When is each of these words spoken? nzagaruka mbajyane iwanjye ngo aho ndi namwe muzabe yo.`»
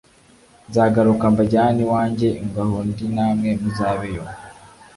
nzagaruka 0.69 1.23
mbajyane 1.33 1.79
iwanjye 1.85 2.29
ngo 2.45 2.57
aho 2.65 2.77
ndi 2.87 3.05
namwe 3.15 3.49
muzabe 3.61 4.07
yo.`» 4.15 4.29